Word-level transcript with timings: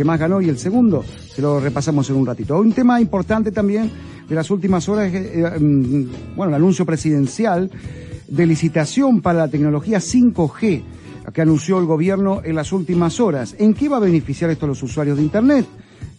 que 0.00 0.04
más 0.04 0.18
ganó 0.18 0.40
y 0.40 0.48
el 0.48 0.56
segundo, 0.56 1.04
se 1.04 1.42
lo 1.42 1.60
repasamos 1.60 2.08
en 2.08 2.16
un 2.16 2.24
ratito. 2.24 2.58
Un 2.58 2.72
tema 2.72 3.02
importante 3.02 3.52
también 3.52 3.90
de 4.26 4.34
las 4.34 4.50
últimas 4.50 4.88
horas 4.88 5.12
es, 5.12 5.26
eh, 5.26 5.60
mm, 5.60 6.36
bueno, 6.36 6.48
el 6.48 6.54
anuncio 6.54 6.86
presidencial 6.86 7.70
de 8.26 8.46
licitación 8.46 9.20
para 9.20 9.40
la 9.40 9.48
tecnología 9.48 10.00
5G 10.00 10.82
que 11.34 11.42
anunció 11.42 11.78
el 11.78 11.84
gobierno 11.84 12.40
en 12.42 12.56
las 12.56 12.72
últimas 12.72 13.20
horas. 13.20 13.54
¿En 13.58 13.74
qué 13.74 13.90
va 13.90 13.98
a 13.98 14.00
beneficiar 14.00 14.48
esto 14.48 14.64
a 14.64 14.68
los 14.68 14.82
usuarios 14.82 15.18
de 15.18 15.22
Internet? 15.22 15.66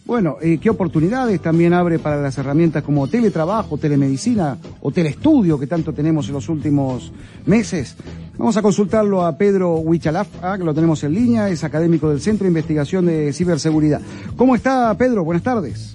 Bueno, 0.04 0.36
eh, 0.42 0.58
¿qué 0.60 0.68
oportunidades 0.68 1.40
también 1.40 1.72
abre 1.72 2.00
para 2.00 2.20
las 2.20 2.36
herramientas 2.36 2.82
como 2.82 3.06
teletrabajo, 3.06 3.78
telemedicina 3.78 4.58
o 4.80 4.90
telestudio 4.90 5.58
que 5.58 5.68
tanto 5.68 5.92
tenemos 5.92 6.26
en 6.26 6.34
los 6.34 6.48
últimos 6.48 7.12
meses? 7.46 7.96
Vamos 8.36 8.56
a 8.56 8.62
consultarlo 8.62 9.24
a 9.24 9.36
Pedro 9.38 9.76
Huichalaf, 9.76 10.26
ah, 10.42 10.56
que 10.58 10.64
lo 10.64 10.74
tenemos 10.74 11.04
en 11.04 11.14
línea, 11.14 11.48
es 11.48 11.62
académico 11.62 12.10
del 12.10 12.20
Centro 12.20 12.44
de 12.44 12.48
Investigación 12.48 13.06
de 13.06 13.32
Ciberseguridad. 13.32 14.00
¿Cómo 14.36 14.56
está 14.56 14.92
Pedro? 14.98 15.22
Buenas 15.22 15.44
tardes. 15.44 15.94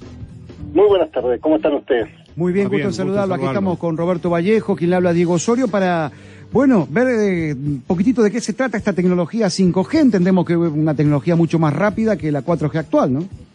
Muy 0.74 0.88
buenas 0.88 1.12
tardes, 1.12 1.42
¿cómo 1.42 1.58
están 1.58 1.74
ustedes? 1.74 2.08
Muy 2.38 2.54
bien, 2.54 2.70
gusto 2.70 2.88
en 2.88 2.94
saludarlo. 2.94 3.34
Aquí 3.34 3.46
estamos 3.46 3.78
con 3.78 3.98
Roberto 3.98 4.30
Vallejo, 4.30 4.76
quien 4.76 4.92
le 4.92 4.96
habla 4.96 5.10
a 5.10 5.14
Diego 5.14 5.34
Osorio, 5.34 5.68
para, 5.68 6.12
bueno, 6.54 6.88
ver 6.90 7.08
eh, 7.08 7.54
un 7.54 7.84
poquitito 7.86 8.24
de 8.24 8.32
qué 8.32 8.40
se 8.40 8.54
trata 8.54 8.78
esta 8.78 8.94
tecnología 8.94 9.48
5G. 9.48 10.00
Entendemos 10.00 10.46
que 10.46 10.54
es 10.54 10.60
una 10.60 10.94
tecnología 10.94 11.36
mucho 11.36 11.60
más 11.60 11.74
rápida 11.74 12.16
que 12.16 12.32
la 12.32 12.44
4G 12.44 12.76
actual, 12.78 13.12
¿no? 13.12 13.47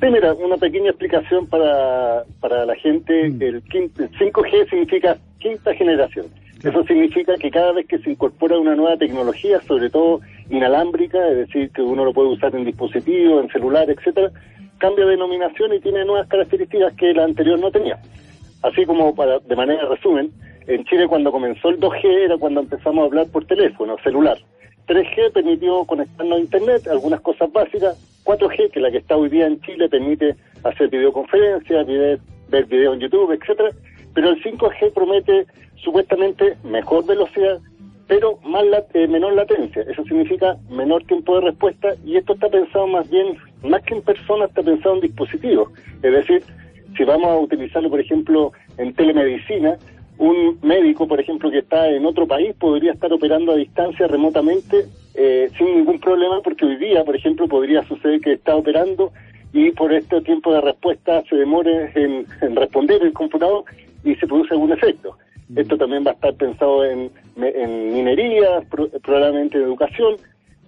Sí, 0.00 0.06
mira, 0.10 0.32
una 0.32 0.56
pequeña 0.56 0.90
explicación 0.90 1.46
para, 1.46 2.24
para 2.40 2.64
la 2.64 2.74
gente. 2.76 3.28
Mm. 3.28 3.42
El, 3.42 3.64
5G 3.64 4.70
significa 4.70 5.18
quinta 5.38 5.74
generación. 5.74 6.26
Eso 6.62 6.84
significa 6.84 7.36
que 7.36 7.50
cada 7.50 7.72
vez 7.72 7.86
que 7.86 7.98
se 7.98 8.10
incorpora 8.10 8.58
una 8.58 8.74
nueva 8.74 8.96
tecnología, 8.96 9.60
sobre 9.62 9.88
todo 9.88 10.20
inalámbrica, 10.50 11.18
es 11.28 11.36
decir, 11.38 11.70
que 11.70 11.82
uno 11.82 12.04
lo 12.04 12.12
puede 12.12 12.28
usar 12.28 12.54
en 12.54 12.64
dispositivos, 12.64 13.44
en 13.44 13.50
celular, 13.50 13.88
etcétera, 13.88 14.30
cambia 14.78 15.04
de 15.04 15.12
denominación 15.12 15.72
y 15.74 15.80
tiene 15.80 16.04
nuevas 16.04 16.28
características 16.28 16.94
que 16.94 17.14
la 17.14 17.24
anterior 17.24 17.58
no 17.58 17.70
tenía. 17.70 17.98
Así 18.62 18.84
como 18.84 19.14
para, 19.14 19.38
de 19.38 19.56
manera 19.56 19.86
resumen, 19.86 20.30
en 20.66 20.84
Chile 20.84 21.08
cuando 21.08 21.32
comenzó 21.32 21.70
el 21.70 21.80
2G 21.80 22.04
era 22.24 22.36
cuando 22.36 22.60
empezamos 22.60 23.02
a 23.02 23.06
hablar 23.06 23.26
por 23.28 23.46
teléfono, 23.46 23.96
celular. 24.02 24.36
3G 24.86 25.32
permitió 25.32 25.84
conectarnos 25.84 26.38
a 26.38 26.40
Internet, 26.40 26.88
algunas 26.88 27.20
cosas 27.20 27.50
básicas. 27.52 27.96
4G, 28.24 28.70
que 28.70 28.78
es 28.78 28.82
la 28.82 28.90
que 28.90 28.98
está 28.98 29.16
hoy 29.16 29.28
día 29.28 29.46
en 29.46 29.60
Chile, 29.62 29.88
permite 29.88 30.36
hacer 30.64 30.88
videoconferencias, 30.88 31.86
ver 31.86 32.66
video 32.66 32.94
en 32.94 33.00
YouTube, 33.00 33.32
etcétera. 33.32 33.70
Pero 34.14 34.30
el 34.30 34.42
5G 34.42 34.92
promete 34.92 35.46
supuestamente 35.76 36.56
mejor 36.64 37.06
velocidad, 37.06 37.60
pero 38.06 38.38
más 38.44 38.64
eh, 38.94 39.06
menor 39.06 39.34
latencia. 39.34 39.82
Eso 39.82 40.02
significa 40.04 40.56
menor 40.68 41.04
tiempo 41.04 41.36
de 41.36 41.46
respuesta 41.46 41.94
y 42.04 42.16
esto 42.16 42.34
está 42.34 42.48
pensado 42.48 42.86
más 42.86 43.08
bien, 43.08 43.36
más 43.62 43.82
que 43.82 43.94
en 43.94 44.02
personas, 44.02 44.48
está 44.48 44.62
pensado 44.62 44.96
en 44.96 45.02
dispositivos. 45.02 45.70
Es 46.02 46.12
decir, 46.12 46.42
si 46.96 47.04
vamos 47.04 47.28
a 47.28 47.36
utilizarlo, 47.38 47.88
por 47.88 48.00
ejemplo, 48.00 48.52
en 48.78 48.92
telemedicina, 48.94 49.78
un 50.18 50.58
médico, 50.62 51.08
por 51.08 51.20
ejemplo, 51.20 51.50
que 51.50 51.58
está 51.58 51.88
en 51.88 52.04
otro 52.04 52.26
país 52.26 52.54
podría 52.58 52.92
estar 52.92 53.12
operando 53.12 53.52
a 53.52 53.56
distancia 53.56 54.06
remotamente 54.06 54.86
eh, 55.14 55.50
sin 55.56 55.74
ningún 55.74 56.00
problema, 56.00 56.40
porque 56.42 56.64
hoy 56.64 56.76
día, 56.76 57.04
por 57.04 57.16
ejemplo, 57.16 57.48
podría 57.48 57.82
suceder 57.86 58.20
que 58.20 58.32
está 58.34 58.56
operando 58.56 59.12
y 59.52 59.70
por 59.72 59.92
este 59.92 60.20
tiempo 60.20 60.52
de 60.52 60.60
respuesta 60.60 61.22
se 61.28 61.36
demore 61.36 61.90
en, 61.94 62.26
en 62.40 62.56
responder 62.56 63.02
el 63.02 63.12
computador 63.12 63.64
y 64.04 64.14
se 64.14 64.26
produce 64.26 64.54
algún 64.54 64.72
efecto. 64.72 65.16
Esto 65.54 65.76
también 65.76 66.04
va 66.06 66.12
a 66.12 66.14
estar 66.14 66.34
pensado 66.34 66.84
en, 66.84 67.10
en 67.36 67.92
minería, 67.92 68.62
probablemente 69.02 69.58
en 69.58 69.64
educación, 69.64 70.16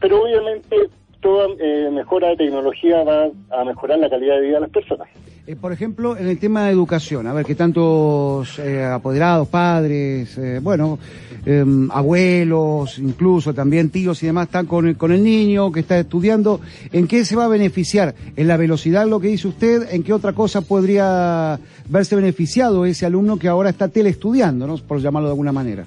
pero 0.00 0.22
obviamente 0.22 0.76
toda 1.20 1.48
eh, 1.60 1.88
mejora 1.92 2.30
de 2.30 2.36
tecnología 2.36 3.04
va 3.04 3.30
a 3.50 3.64
mejorar 3.64 4.00
la 4.00 4.10
calidad 4.10 4.34
de 4.36 4.40
vida 4.40 4.54
de 4.54 4.60
las 4.62 4.70
personas. 4.70 5.08
Eh, 5.44 5.56
por 5.56 5.72
ejemplo, 5.72 6.16
en 6.16 6.28
el 6.28 6.38
tema 6.38 6.66
de 6.66 6.72
educación, 6.72 7.26
a 7.26 7.32
ver, 7.32 7.44
que 7.44 7.56
tantos 7.56 8.60
eh, 8.60 8.84
apoderados, 8.84 9.48
padres, 9.48 10.38
bueno, 10.62 11.00
em, 11.44 11.90
abuelos, 11.90 13.00
incluso 13.00 13.52
también 13.52 13.90
tíos 13.90 14.22
y 14.22 14.26
demás 14.26 14.46
están 14.46 14.66
con 14.66 14.94
con 14.94 15.10
el 15.10 15.24
niño 15.24 15.72
que 15.72 15.80
está 15.80 15.98
estudiando, 15.98 16.60
¿en 16.92 17.08
qué 17.08 17.24
se 17.24 17.34
va 17.34 17.46
a 17.46 17.48
beneficiar? 17.48 18.14
¿En 18.36 18.46
la 18.46 18.56
velocidad, 18.56 19.04
lo 19.08 19.18
que 19.18 19.28
dice 19.28 19.48
usted? 19.48 19.92
¿En 19.92 20.04
qué 20.04 20.12
otra 20.12 20.32
cosa 20.32 20.60
podría 20.60 21.58
verse 21.88 22.14
beneficiado 22.14 22.86
ese 22.86 23.04
alumno 23.04 23.36
que 23.36 23.48
ahora 23.48 23.70
está 23.70 23.88
teleestudiando, 23.88 24.68
¿no? 24.68 24.76
por 24.76 25.00
llamarlo 25.00 25.28
de 25.28 25.32
alguna 25.32 25.50
manera? 25.50 25.84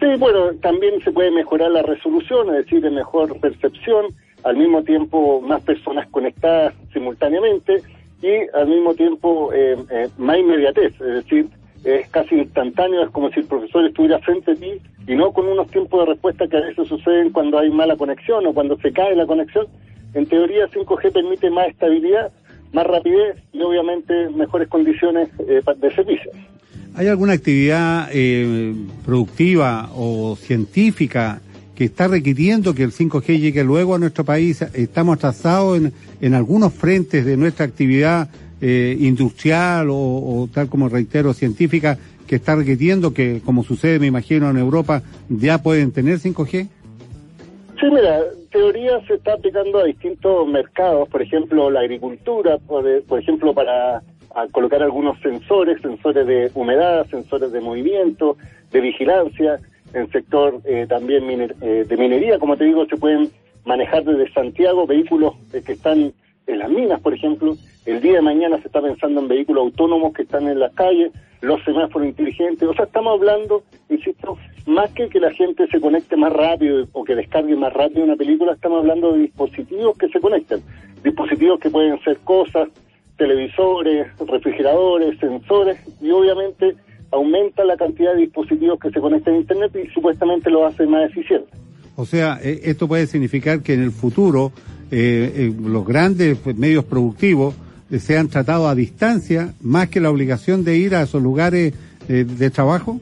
Sí, 0.00 0.06
bueno, 0.18 0.52
también 0.60 1.02
se 1.02 1.12
puede 1.12 1.30
mejorar 1.30 1.70
la 1.70 1.82
resolución, 1.82 2.48
es 2.50 2.64
decir, 2.64 2.82
de 2.82 2.90
mejor 2.90 3.38
percepción, 3.40 4.06
al 4.44 4.56
mismo 4.56 4.82
tiempo 4.82 5.40
más 5.40 5.62
personas 5.62 6.08
conectadas 6.08 6.74
simultáneamente 6.92 7.82
y 8.22 8.56
al 8.56 8.68
mismo 8.68 8.94
tiempo 8.94 9.52
eh, 9.52 9.76
eh, 9.90 10.08
más 10.18 10.38
inmediatez, 10.38 10.92
es 11.00 11.24
decir, 11.24 11.48
es 11.84 12.08
casi 12.08 12.34
instantáneo, 12.34 13.02
es 13.02 13.10
como 13.10 13.30
si 13.30 13.40
el 13.40 13.46
profesor 13.46 13.86
estuviera 13.86 14.18
frente 14.18 14.52
a 14.52 14.54
ti 14.54 14.72
y 15.06 15.14
no 15.14 15.32
con 15.32 15.46
unos 15.46 15.70
tiempos 15.70 16.00
de 16.00 16.12
respuesta 16.12 16.46
que 16.46 16.58
a 16.58 16.60
veces 16.60 16.86
suceden 16.86 17.30
cuando 17.30 17.58
hay 17.58 17.70
mala 17.70 17.96
conexión 17.96 18.46
o 18.46 18.52
cuando 18.52 18.76
se 18.78 18.92
cae 18.92 19.16
la 19.16 19.26
conexión. 19.26 19.66
En 20.12 20.26
teoría 20.26 20.66
5G 20.68 21.12
permite 21.12 21.48
más 21.50 21.68
estabilidad, 21.68 22.30
más 22.72 22.86
rapidez 22.86 23.36
y 23.52 23.62
obviamente 23.62 24.28
mejores 24.30 24.68
condiciones 24.68 25.30
eh, 25.48 25.62
de 25.76 25.94
servicio. 25.94 26.30
¿Hay 26.96 27.06
alguna 27.06 27.34
actividad 27.34 28.08
productiva 29.06 29.88
o 29.94 30.36
científica 30.36 31.40
que 31.80 31.86
está 31.86 32.08
requiriendo 32.08 32.74
que 32.74 32.82
el 32.82 32.92
5G 32.92 33.40
llegue 33.40 33.64
luego 33.64 33.94
a 33.94 33.98
nuestro 33.98 34.22
país. 34.22 34.60
Estamos 34.74 35.16
atrasados 35.16 35.78
en, 35.78 35.94
en 36.20 36.34
algunos 36.34 36.74
frentes 36.74 37.24
de 37.24 37.38
nuestra 37.38 37.64
actividad 37.64 38.28
eh, 38.60 38.98
industrial 39.00 39.88
o, 39.90 40.46
tal 40.52 40.68
como 40.68 40.90
reitero, 40.90 41.32
científica, 41.32 41.96
que 42.26 42.36
está 42.36 42.54
requiriendo 42.54 43.14
que, 43.14 43.40
como 43.46 43.64
sucede, 43.64 43.98
me 43.98 44.08
imagino, 44.08 44.50
en 44.50 44.58
Europa, 44.58 45.00
ya 45.30 45.62
pueden 45.62 45.90
tener 45.90 46.18
5G. 46.18 46.68
Sí, 47.80 47.86
mira, 47.90 48.24
teoría 48.52 49.00
se 49.06 49.14
está 49.14 49.32
aplicando 49.32 49.78
a 49.78 49.84
distintos 49.84 50.46
mercados, 50.48 51.08
por 51.08 51.22
ejemplo, 51.22 51.70
la 51.70 51.80
agricultura, 51.80 52.58
por, 52.58 52.84
por 53.04 53.20
ejemplo, 53.20 53.54
para 53.54 54.02
colocar 54.52 54.82
algunos 54.82 55.18
sensores, 55.20 55.80
sensores 55.80 56.26
de 56.26 56.50
humedad, 56.52 57.06
sensores 57.06 57.50
de 57.52 57.60
movimiento, 57.62 58.36
de 58.70 58.80
vigilancia, 58.82 59.58
en 59.94 60.10
sector 60.10 60.60
eh, 60.64 60.86
también 60.88 61.54
eh, 61.60 61.84
de 61.86 61.96
minería, 61.96 62.38
como 62.38 62.56
te 62.56 62.64
digo, 62.64 62.86
se 62.86 62.96
pueden 62.96 63.30
manejar 63.64 64.04
desde 64.04 64.32
Santiago 64.32 64.86
vehículos 64.86 65.34
eh, 65.52 65.62
que 65.64 65.72
están 65.72 66.12
en 66.46 66.58
las 66.58 66.70
minas, 66.70 67.00
por 67.00 67.14
ejemplo. 67.14 67.56
El 67.86 68.00
día 68.00 68.14
de 68.14 68.22
mañana 68.22 68.58
se 68.58 68.66
está 68.66 68.80
pensando 68.80 69.20
en 69.20 69.28
vehículos 69.28 69.64
autónomos 69.64 70.12
que 70.12 70.22
están 70.22 70.48
en 70.48 70.58
las 70.58 70.72
calles, 70.74 71.12
los 71.40 71.62
semáforos 71.64 72.08
inteligentes. 72.08 72.68
O 72.68 72.74
sea, 72.74 72.84
estamos 72.84 73.18
hablando, 73.18 73.62
insisto, 73.88 74.36
más 74.66 74.90
que 74.92 75.08
que 75.08 75.20
la 75.20 75.32
gente 75.32 75.66
se 75.68 75.80
conecte 75.80 76.16
más 76.16 76.32
rápido 76.32 76.86
o 76.92 77.04
que 77.04 77.14
descargue 77.14 77.56
más 77.56 77.72
rápido 77.72 78.04
una 78.04 78.16
película, 78.16 78.52
estamos 78.52 78.80
hablando 78.80 79.12
de 79.12 79.20
dispositivos 79.20 79.96
que 79.96 80.08
se 80.08 80.20
conectan. 80.20 80.60
Dispositivos 81.02 81.58
que 81.60 81.70
pueden 81.70 81.98
ser 82.02 82.18
cosas, 82.18 82.68
televisores, 83.16 84.06
refrigeradores, 84.18 85.18
sensores 85.18 85.78
y 86.00 86.10
obviamente 86.10 86.74
aumenta 87.10 87.64
la 87.64 87.76
cantidad 87.76 88.14
de 88.14 88.22
dispositivos 88.22 88.78
que 88.78 88.90
se 88.90 89.00
conectan 89.00 89.34
a 89.34 89.38
Internet 89.38 89.72
y 89.76 89.88
supuestamente 89.92 90.50
lo 90.50 90.66
hace 90.66 90.86
más 90.86 91.10
eficiente. 91.10 91.50
O 91.96 92.06
sea, 92.06 92.38
eh, 92.42 92.60
esto 92.64 92.88
puede 92.88 93.06
significar 93.06 93.62
que 93.62 93.74
en 93.74 93.82
el 93.82 93.90
futuro 93.90 94.52
eh, 94.90 95.32
eh, 95.36 95.54
los 95.62 95.84
grandes 95.84 96.38
medios 96.56 96.84
productivos 96.84 97.54
sean 97.98 98.28
tratados 98.28 98.68
a 98.68 98.74
distancia 98.74 99.52
más 99.60 99.88
que 99.88 100.00
la 100.00 100.10
obligación 100.10 100.64
de 100.64 100.78
ir 100.78 100.94
a 100.94 101.02
esos 101.02 101.20
lugares 101.22 101.74
de 102.06 102.50
trabajo. 102.50 103.00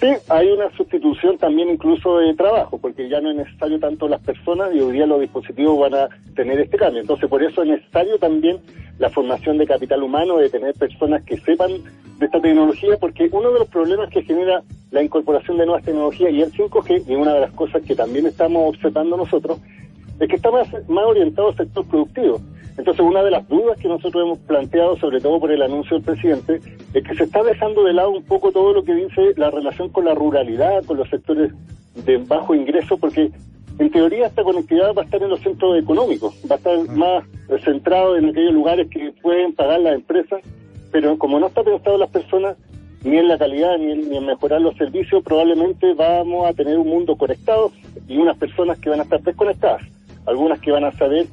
Sí, 0.00 0.06
hay 0.28 0.48
una 0.48 0.70
sustitución 0.76 1.36
también 1.36 1.68
incluso 1.68 2.18
de 2.18 2.34
trabajo, 2.34 2.78
porque 2.78 3.08
ya 3.08 3.20
no 3.20 3.30
es 3.30 3.36
necesario 3.36 3.78
tanto 3.78 4.08
las 4.08 4.20
personas 4.22 4.74
y 4.74 4.80
hoy 4.80 4.94
día 4.94 5.06
los 5.06 5.20
dispositivos 5.20 5.78
van 5.78 5.94
a 5.94 6.08
tener 6.34 6.58
este 6.58 6.78
cambio. 6.78 7.02
Entonces, 7.02 7.28
por 7.28 7.42
eso 7.42 7.62
es 7.62 7.68
necesario 7.68 8.16
también 8.18 8.58
la 9.00 9.08
formación 9.08 9.56
de 9.56 9.66
capital 9.66 10.02
humano, 10.02 10.36
de 10.36 10.50
tener 10.50 10.74
personas 10.74 11.24
que 11.24 11.38
sepan 11.38 11.72
de 12.18 12.26
esta 12.26 12.40
tecnología, 12.40 12.98
porque 13.00 13.30
uno 13.32 13.50
de 13.50 13.60
los 13.60 13.68
problemas 13.68 14.10
que 14.10 14.22
genera 14.22 14.62
la 14.90 15.02
incorporación 15.02 15.56
de 15.56 15.64
nuevas 15.64 15.82
tecnologías 15.84 16.30
y 16.32 16.42
el 16.42 16.52
5G, 16.52 17.04
y 17.08 17.14
una 17.14 17.32
de 17.32 17.40
las 17.40 17.50
cosas 17.52 17.82
que 17.82 17.96
también 17.96 18.26
estamos 18.26 18.68
observando 18.68 19.16
nosotros, 19.16 19.58
es 20.20 20.28
que 20.28 20.36
está 20.36 20.50
más, 20.50 20.68
más 20.86 21.04
orientado 21.06 21.48
al 21.48 21.56
sector 21.56 21.86
productivo. 21.86 22.40
Entonces, 22.76 23.04
una 23.04 23.22
de 23.22 23.30
las 23.30 23.48
dudas 23.48 23.78
que 23.78 23.88
nosotros 23.88 24.22
hemos 24.22 24.38
planteado, 24.40 24.98
sobre 24.98 25.18
todo 25.20 25.40
por 25.40 25.50
el 25.50 25.62
anuncio 25.62 25.96
del 25.96 26.04
presidente, 26.04 26.60
es 26.92 27.02
que 27.02 27.14
se 27.14 27.24
está 27.24 27.42
dejando 27.42 27.84
de 27.84 27.94
lado 27.94 28.10
un 28.10 28.22
poco 28.24 28.52
todo 28.52 28.74
lo 28.74 28.84
que 28.84 28.94
dice 28.94 29.32
la 29.36 29.50
relación 29.50 29.88
con 29.88 30.04
la 30.04 30.14
ruralidad, 30.14 30.84
con 30.84 30.98
los 30.98 31.08
sectores 31.08 31.52
de 32.04 32.18
bajo 32.18 32.54
ingreso, 32.54 32.98
porque 32.98 33.30
en 33.80 33.90
teoría 33.90 34.26
esta 34.26 34.44
conectividad 34.44 34.94
va 34.94 35.02
a 35.02 35.04
estar 35.06 35.22
en 35.22 35.30
los 35.30 35.40
centros 35.40 35.78
económicos, 35.78 36.34
va 36.48 36.56
a 36.56 36.58
estar 36.58 36.78
ah. 36.78 36.92
más 36.92 37.24
centrado 37.64 38.16
en 38.16 38.28
aquellos 38.28 38.52
lugares 38.52 38.88
que 38.90 39.12
pueden 39.22 39.54
pagar 39.54 39.80
las 39.80 39.94
empresas, 39.94 40.42
pero 40.92 41.16
como 41.16 41.40
no 41.40 41.46
está 41.46 41.62
pensado 41.62 41.94
en 41.94 42.00
las 42.00 42.10
personas, 42.10 42.56
ni 43.02 43.16
en 43.16 43.28
la 43.28 43.38
calidad, 43.38 43.78
ni 43.78 43.92
en, 43.92 44.10
ni 44.10 44.18
en 44.18 44.26
mejorar 44.26 44.60
los 44.60 44.76
servicios, 44.76 45.22
probablemente 45.24 45.94
vamos 45.94 46.46
a 46.46 46.52
tener 46.52 46.78
un 46.78 46.88
mundo 46.88 47.16
conectado 47.16 47.72
y 48.06 48.18
unas 48.18 48.36
personas 48.36 48.78
que 48.78 48.90
van 48.90 49.00
a 49.00 49.04
estar 49.04 49.22
desconectadas, 49.22 49.82
algunas 50.26 50.60
que 50.60 50.70
van 50.70 50.84
a 50.84 50.92
saber 50.92 51.26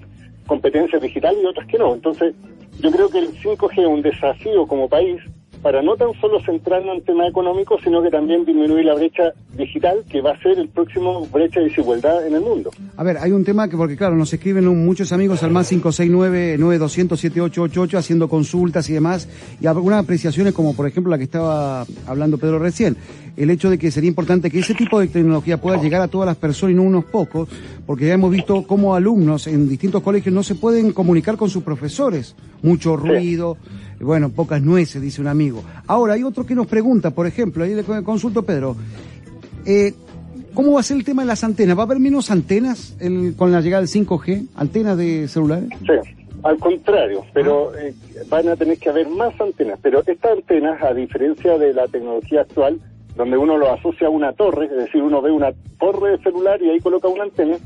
competencias 0.46 1.02
digitales 1.02 1.40
y 1.44 1.46
otras 1.46 1.68
que 1.68 1.78
no. 1.78 1.94
Entonces, 1.94 2.34
yo 2.80 2.90
creo 2.92 3.10
que 3.10 3.20
el 3.20 3.34
5G 3.34 3.82
es 3.82 3.88
un 3.88 4.02
desafío 4.02 4.66
como 4.66 4.88
país 4.88 5.22
para 5.62 5.82
no 5.82 5.96
tan 5.96 6.10
solo 6.20 6.42
centrarnos 6.46 6.98
en 6.98 7.04
tema 7.04 7.26
económico, 7.28 7.78
sino 7.84 8.02
que 8.02 8.10
también 8.10 8.46
disminuir 8.46 8.86
la 8.86 8.96
brecha 8.96 9.34
digital, 9.56 10.04
que 10.10 10.22
va 10.22 10.32
a 10.32 10.42
ser 10.42 10.58
el 10.60 10.70
próximo 10.70 11.28
brecha 11.28 11.60
de 11.60 11.68
desigualdad 11.68 12.26
en 12.26 12.36
el 12.36 12.42
mundo. 12.42 12.72
A 12.96 13.04
ver, 13.04 13.18
hay 13.18 13.32
un 13.32 13.44
tema 13.44 13.68
que, 13.68 13.76
porque 13.76 13.98
claro, 13.98 14.16
nos 14.16 14.32
escriben 14.34 14.66
muchos 14.86 15.12
amigos 15.12 15.44
al 15.44 15.52
más 15.52 15.70
569-9200-7888 15.72 17.98
haciendo 17.98 18.30
consultas 18.30 18.90
y 18.90 18.94
demás, 18.94 19.28
y 19.62 19.68
algunas 19.68 20.04
apreciaciones 20.04 20.54
como 20.54 20.74
por 20.76 20.88
ejemplo 20.88 21.12
la 21.12 21.18
que 21.18 21.26
estaba 21.26 21.86
hablando 22.06 22.38
Pedro 22.38 22.60
recién, 22.60 22.96
el 23.38 23.52
hecho 23.52 23.70
de 23.70 23.78
que 23.78 23.92
sería 23.92 24.08
importante 24.08 24.50
que 24.50 24.60
ese 24.60 24.74
tipo 24.74 25.00
de 25.00 25.08
tecnología 25.08 25.62
pueda 25.62 25.80
llegar 25.82 26.02
a 26.02 26.08
todas 26.08 26.26
las 26.26 26.38
personas 26.38 26.74
y 26.74 26.76
no 26.76 26.84
unos 26.84 27.06
pocos, 27.06 27.48
porque 27.86 28.08
ya 28.08 28.16
hemos 28.16 28.32
visto 28.32 28.64
cómo 28.64 28.96
alumnos 28.96 29.46
en 29.46 29.70
distintos 29.70 30.02
colegios 30.02 30.34
no 30.34 30.42
se 30.42 30.56
pueden 30.56 30.92
comunicar 30.92 31.38
con 31.38 31.50
sus 31.50 31.64
profesores, 31.64 32.36
mucho 32.64 32.98
ruido, 32.98 33.58
bueno, 34.00 34.30
pocas 34.30 34.62
nueces, 34.62 35.02
dice 35.02 35.22
un 35.22 35.28
amigo. 35.28 35.64
Ahora, 35.86 36.16
hay 36.16 36.24
otro 36.24 36.46
que 36.46 36.56
nos 36.56 36.66
pregunta, 36.66 37.12
por 37.12 37.28
ejemplo, 37.28 37.64
ahí 37.64 37.76
le 37.76 37.84
consulto 38.04 38.44
Pedro, 38.44 38.76
eh, 39.66 39.94
¿cómo 40.56 40.74
va 40.74 40.80
a 40.80 40.84
ser 40.84 40.98
el 40.98 41.04
tema 41.04 41.22
de 41.22 41.28
las 41.28 41.44
antenas? 41.44 41.78
¿Va 41.78 41.82
a 41.82 41.86
haber 41.86 42.00
menos 42.00 42.32
antenas 42.32 42.98
con 43.38 43.52
la 43.52 43.62
llegada 43.62 43.82
del 43.82 43.90
5G, 43.90 44.48
antenas 44.56 44.98
de 44.98 45.28
celulares? 45.28 45.70
Sí. 45.82 46.26
Al 46.44 46.58
contrario, 46.60 47.26
pero 47.34 47.72
ah. 47.72 47.80
eh, 47.82 47.94
van 48.30 48.48
a 48.48 48.56
tener 48.56 48.78
que 48.78 48.90
haber 48.90 49.10
más 49.10 49.40
antenas. 49.42 49.80
Pero 49.82 50.02
estas 50.06 50.38
antenas, 50.38 50.82
a 50.84 50.94
diferencia 50.94 51.58
de 51.58 51.74
la 51.74 51.88
tecnología 51.88 52.42
actual, 52.42 52.80
donde 53.18 53.38
uno 53.38 53.58
lo 53.58 53.74
asocia 53.74 54.08
a 54.08 54.12
una 54.12 54.32
torre, 54.34 54.66
es 54.66 54.78
decir, 54.78 55.02
uno 55.02 55.22
ve 55.22 55.32
una 55.32 55.52
torre 55.80 56.12
de 56.12 56.18
celular 56.20 56.62
y 56.62 56.70
ahí 56.70 56.80
coloca 56.80 57.08
una 57.08 57.24
antena, 57.24 57.58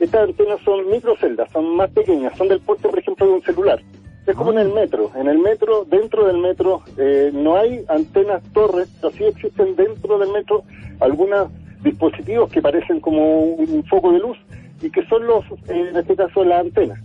estas 0.00 0.28
antenas 0.28 0.60
son 0.64 0.90
microceldas, 0.90 1.50
son 1.52 1.76
más 1.76 1.90
pequeñas, 1.90 2.36
son 2.36 2.48
del 2.48 2.60
porte, 2.60 2.88
por 2.88 2.98
ejemplo, 2.98 3.26
de 3.26 3.32
un 3.32 3.42
celular. 3.42 3.80
Es 4.26 4.34
como 4.34 4.50
en 4.50 4.58
el 4.58 4.72
metro. 4.72 5.12
En 5.14 5.28
el 5.28 5.38
metro, 5.38 5.84
dentro 5.84 6.26
del 6.26 6.38
metro, 6.38 6.82
eh, 6.98 7.30
no 7.32 7.56
hay 7.56 7.84
antenas 7.88 8.42
torres, 8.52 8.90
pero 9.00 9.12
sí 9.12 9.24
existen 9.24 9.76
dentro 9.76 10.18
del 10.18 10.32
metro 10.32 10.64
algunos 10.98 11.48
dispositivos 11.82 12.50
que 12.50 12.60
parecen 12.60 13.00
como 13.00 13.38
un 13.38 13.84
foco 13.84 14.12
de 14.12 14.18
luz 14.18 14.36
y 14.82 14.90
que 14.90 15.06
son 15.06 15.26
los, 15.26 15.44
en 15.68 15.96
este 15.96 16.16
caso, 16.16 16.44
las 16.44 16.60
antenas. 16.60 16.98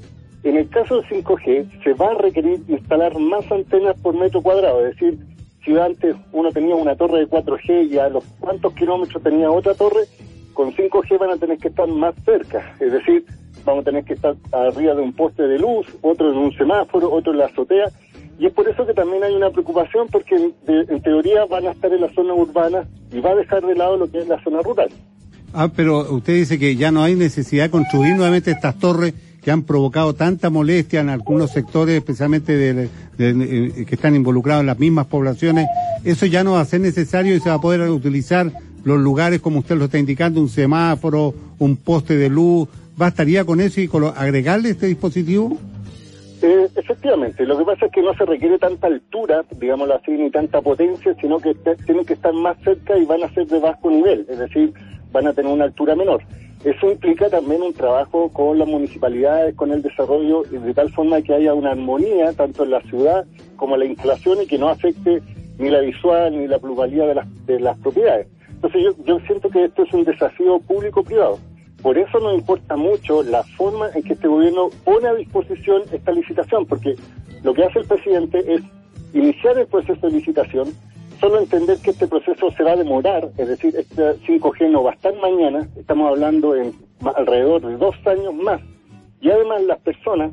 En 0.43 0.57
el 0.57 0.67
caso 0.69 0.99
del 0.99 1.23
5G, 1.23 1.83
se 1.83 1.93
va 1.93 2.07
a 2.07 2.15
requerir 2.15 2.61
instalar 2.67 3.17
más 3.19 3.49
antenas 3.51 3.99
por 4.01 4.15
metro 4.15 4.41
cuadrado, 4.41 4.85
es 4.87 4.95
decir, 4.95 5.19
si 5.63 5.77
antes 5.77 6.15
uno 6.31 6.51
tenía 6.51 6.75
una 6.75 6.95
torre 6.95 7.19
de 7.19 7.27
4G 7.27 7.89
y 7.91 7.97
a 7.97 8.09
los 8.09 8.23
cuantos 8.39 8.73
kilómetros 8.73 9.21
tenía 9.21 9.51
otra 9.51 9.73
torre, 9.75 10.01
con 10.53 10.73
5G 10.73 11.19
van 11.19 11.31
a 11.31 11.37
tener 11.37 11.57
que 11.57 11.69
estar 11.69 11.87
más 11.87 12.15
cerca. 12.25 12.75
Es 12.79 12.91
decir, 12.91 13.25
vamos 13.63 13.83
a 13.83 13.85
tener 13.85 14.03
que 14.03 14.13
estar 14.13 14.35
arriba 14.51 14.95
de 14.95 15.01
un 15.01 15.13
poste 15.13 15.43
de 15.43 15.59
luz, 15.59 15.85
otro 16.01 16.31
en 16.31 16.37
un 16.37 16.53
semáforo, 16.53 17.11
otro 17.11 17.31
en 17.31 17.39
la 17.39 17.45
azotea. 17.45 17.89
Y 18.39 18.47
es 18.47 18.53
por 18.53 18.67
eso 18.67 18.85
que 18.85 18.93
también 18.93 19.23
hay 19.23 19.33
una 19.33 19.51
preocupación 19.51 20.07
porque 20.11 20.35
en, 20.67 21.01
teoría 21.01 21.45
van 21.45 21.67
a 21.67 21.71
estar 21.71 21.93
en 21.93 22.01
la 22.01 22.09
zona 22.13 22.33
urbana 22.33 22.87
y 23.11 23.19
va 23.19 23.31
a 23.31 23.35
dejar 23.35 23.63
de 23.63 23.75
lado 23.75 23.97
lo 23.97 24.09
que 24.09 24.17
es 24.17 24.27
la 24.27 24.41
zona 24.43 24.61
rural. 24.61 24.89
Ah, 25.53 25.69
pero 25.75 26.11
usted 26.11 26.33
dice 26.33 26.57
que 26.57 26.75
ya 26.75 26.91
no 26.91 27.03
hay 27.03 27.15
necesidad 27.15 27.65
de 27.65 27.71
construir 27.71 28.15
nuevamente 28.15 28.51
estas 28.51 28.79
torres 28.79 29.13
que 29.41 29.51
han 29.51 29.63
provocado 29.63 30.13
tanta 30.13 30.49
molestia 30.49 31.01
en 31.01 31.09
algunos 31.09 31.51
sectores, 31.51 31.95
especialmente 31.95 32.55
de, 32.55 32.89
eh, 33.17 33.85
que 33.85 33.95
están 33.95 34.15
involucrados 34.15 34.61
en 34.61 34.67
las 34.67 34.79
mismas 34.79 35.07
poblaciones, 35.07 35.67
eso 36.03 36.25
ya 36.25 36.43
no 36.43 36.53
va 36.53 36.61
a 36.61 36.65
ser 36.65 36.81
necesario 36.81 37.35
y 37.35 37.39
se 37.39 37.49
va 37.49 37.55
a 37.55 37.61
poder 37.61 37.81
utilizar 37.89 38.51
los 38.83 38.99
lugares 38.99 39.41
como 39.41 39.59
usted 39.59 39.75
lo 39.75 39.85
está 39.85 39.97
indicando, 39.97 40.41
un 40.41 40.49
semáforo, 40.49 41.33
un 41.59 41.75
poste 41.75 42.15
de 42.17 42.29
luz, 42.29 42.67
¿bastaría 42.97 43.43
con 43.45 43.61
eso 43.61 43.81
y 43.81 43.87
con 43.87 44.05
agregarle 44.05 44.69
este 44.69 44.87
dispositivo? 44.87 45.57
Eh, 46.43 46.67
efectivamente, 46.75 47.45
lo 47.45 47.57
que 47.57 47.65
pasa 47.65 47.85
es 47.85 47.91
que 47.91 48.01
no 48.01 48.15
se 48.15 48.25
requiere 48.25 48.57
tanta 48.57 48.87
altura, 48.87 49.43
digámoslo 49.59 49.95
así, 49.95 50.11
ni 50.11 50.31
tanta 50.31 50.59
potencia, 50.61 51.15
sino 51.21 51.39
que 51.39 51.55
tienen 51.85 52.05
que 52.05 52.13
estar 52.13 52.33
más 52.33 52.57
cerca 52.63 52.97
y 52.97 53.05
van 53.05 53.23
a 53.23 53.33
ser 53.33 53.45
de 53.45 53.59
bajo 53.59 53.91
nivel, 53.91 54.25
es 54.27 54.39
decir, 54.39 54.73
van 55.11 55.27
a 55.27 55.33
tener 55.33 55.51
una 55.51 55.65
altura 55.65 55.95
menor. 55.95 56.21
Eso 56.63 56.91
implica 56.91 57.27
también 57.27 57.63
un 57.63 57.73
trabajo 57.73 58.29
con 58.29 58.59
las 58.59 58.67
municipalidades, 58.67 59.55
con 59.55 59.71
el 59.71 59.81
desarrollo, 59.81 60.43
de 60.43 60.73
tal 60.75 60.91
forma 60.91 61.21
que 61.21 61.33
haya 61.33 61.55
una 61.55 61.71
armonía 61.71 62.33
tanto 62.33 62.63
en 62.63 62.71
la 62.71 62.81
ciudad 62.81 63.25
como 63.55 63.73
en 63.75 63.79
la 63.79 63.85
instalación 63.87 64.43
y 64.43 64.45
que 64.45 64.59
no 64.59 64.69
afecte 64.69 65.21
ni 65.57 65.69
la 65.69 65.79
visual 65.79 66.37
ni 66.37 66.47
la 66.47 66.59
pluralidad 66.59 67.07
de 67.07 67.15
las, 67.15 67.45
de 67.47 67.59
las 67.59 67.77
propiedades. 67.79 68.27
Entonces 68.49 68.83
yo, 68.83 69.03
yo 69.05 69.19
siento 69.25 69.49
que 69.49 69.65
esto 69.65 69.83
es 69.83 69.93
un 69.93 70.03
desafío 70.03 70.59
público-privado. 70.59 71.39
Por 71.81 71.97
eso 71.97 72.19
nos 72.19 72.35
importa 72.35 72.75
mucho 72.75 73.23
la 73.23 73.41
forma 73.41 73.89
en 73.95 74.03
que 74.03 74.13
este 74.13 74.27
gobierno 74.27 74.69
pone 74.83 75.07
a 75.07 75.15
disposición 75.15 75.81
esta 75.91 76.11
licitación, 76.11 76.67
porque 76.67 76.95
lo 77.41 77.55
que 77.55 77.63
hace 77.63 77.79
el 77.79 77.85
presidente 77.85 78.37
es 78.53 78.61
iniciar 79.13 79.57
el 79.57 79.65
proceso 79.65 80.07
de 80.07 80.13
licitación, 80.13 80.67
solo 81.21 81.39
entender 81.39 81.77
que 81.77 81.91
este 81.91 82.07
proceso 82.07 82.51
se 82.51 82.63
va 82.63 82.71
a 82.71 82.75
demorar, 82.75 83.29
es 83.37 83.47
decir, 83.47 83.75
este 83.77 84.17
5G 84.25 84.71
no 84.71 84.83
va 84.83 84.91
a 84.91 84.93
estar 84.95 85.13
mañana, 85.21 85.67
estamos 85.77 86.09
hablando 86.09 86.55
en 86.55 86.73
alrededor 87.15 87.61
de 87.61 87.77
dos 87.77 87.95
años 88.07 88.33
más, 88.33 88.59
y 89.21 89.29
además 89.29 89.61
las 89.61 89.79
personas 89.79 90.31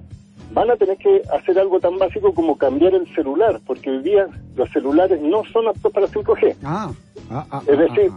van 0.53 0.71
a 0.71 0.77
tener 0.77 0.97
que 0.97 1.21
hacer 1.31 1.59
algo 1.59 1.79
tan 1.79 1.99
básico 1.99 2.33
como 2.33 2.57
cambiar 2.57 2.95
el 2.95 3.07
celular, 3.15 3.61
porque 3.67 3.91
hoy 3.91 4.03
día 4.03 4.27
los 4.57 4.69
celulares 4.71 5.21
no 5.21 5.45
son 5.53 5.69
aptos 5.69 5.93
para 5.93 6.07
5G. 6.07 6.57
Ah, 6.65 6.91
ah, 7.31 7.47
ah, 7.51 7.63
es 7.67 7.79
decir, 7.79 8.11